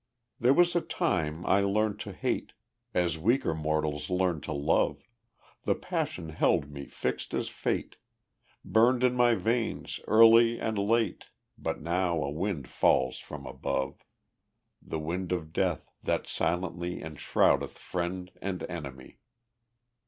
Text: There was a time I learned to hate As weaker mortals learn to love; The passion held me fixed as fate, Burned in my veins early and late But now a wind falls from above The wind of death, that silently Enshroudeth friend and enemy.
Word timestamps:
There 0.39 0.55
was 0.55 0.75
a 0.75 0.81
time 0.81 1.45
I 1.45 1.59
learned 1.61 1.99
to 1.99 2.11
hate 2.11 2.53
As 2.91 3.19
weaker 3.19 3.53
mortals 3.53 4.09
learn 4.09 4.41
to 4.41 4.51
love; 4.51 5.07
The 5.65 5.75
passion 5.75 6.29
held 6.29 6.71
me 6.71 6.87
fixed 6.87 7.35
as 7.35 7.49
fate, 7.49 7.97
Burned 8.65 9.03
in 9.03 9.13
my 9.13 9.35
veins 9.35 9.99
early 10.07 10.59
and 10.59 10.75
late 10.79 11.25
But 11.55 11.83
now 11.83 12.15
a 12.23 12.31
wind 12.31 12.67
falls 12.67 13.19
from 13.19 13.45
above 13.45 14.03
The 14.81 14.97
wind 14.97 15.31
of 15.31 15.53
death, 15.53 15.91
that 16.01 16.25
silently 16.25 16.99
Enshroudeth 17.03 17.77
friend 17.77 18.31
and 18.41 18.63
enemy. 18.63 19.19